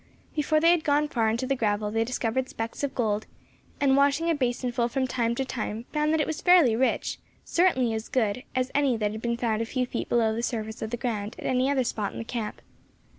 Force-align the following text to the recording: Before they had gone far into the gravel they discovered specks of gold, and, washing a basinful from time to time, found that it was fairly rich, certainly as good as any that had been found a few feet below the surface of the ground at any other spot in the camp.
Before 0.35 0.59
they 0.59 0.71
had 0.71 0.83
gone 0.83 1.07
far 1.09 1.29
into 1.29 1.45
the 1.45 1.55
gravel 1.55 1.91
they 1.91 2.03
discovered 2.03 2.49
specks 2.49 2.83
of 2.83 2.95
gold, 2.95 3.27
and, 3.79 3.95
washing 3.95 4.31
a 4.31 4.33
basinful 4.33 4.87
from 4.87 5.05
time 5.05 5.35
to 5.35 5.45
time, 5.45 5.85
found 5.93 6.11
that 6.11 6.19
it 6.19 6.25
was 6.25 6.41
fairly 6.41 6.75
rich, 6.75 7.19
certainly 7.45 7.93
as 7.93 8.09
good 8.09 8.41
as 8.55 8.71
any 8.73 8.97
that 8.97 9.11
had 9.11 9.21
been 9.21 9.37
found 9.37 9.61
a 9.61 9.65
few 9.65 9.85
feet 9.85 10.09
below 10.09 10.33
the 10.33 10.41
surface 10.41 10.81
of 10.81 10.89
the 10.89 10.97
ground 10.97 11.35
at 11.37 11.45
any 11.45 11.69
other 11.69 11.83
spot 11.83 12.13
in 12.13 12.17
the 12.17 12.25
camp. 12.25 12.63